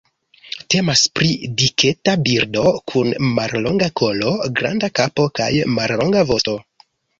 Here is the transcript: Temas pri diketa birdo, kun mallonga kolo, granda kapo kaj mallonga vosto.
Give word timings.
Temas 0.75 1.01
pri 1.19 1.27
diketa 1.61 2.15
birdo, 2.29 2.63
kun 2.93 3.13
mallonga 3.35 3.91
kolo, 4.03 4.33
granda 4.63 4.93
kapo 5.03 5.29
kaj 5.43 5.53
mallonga 5.79 6.27
vosto. 6.35 6.61